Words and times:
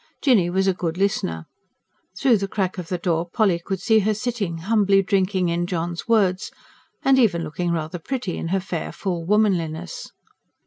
Jinny 0.19 0.49
was 0.49 0.65
a 0.65 0.73
good 0.73 0.97
listener. 0.97 1.45
Through 2.17 2.37
the 2.37 2.47
crack 2.47 2.79
of 2.79 2.87
the 2.87 2.97
door, 2.97 3.29
Polly 3.31 3.61
could 3.63 3.79
see 3.79 3.99
her 3.99 4.15
sitting 4.15 4.57
humbly 4.57 5.03
drinking 5.03 5.49
in 5.49 5.67
John's 5.67 6.07
words, 6.07 6.49
and 7.03 7.19
even 7.19 7.43
looking 7.43 7.71
rather 7.71 7.99
pretty, 7.99 8.35
in 8.35 8.47
her 8.47 8.59
fair, 8.59 8.91
full 8.91 9.23
womanliness. 9.27 10.11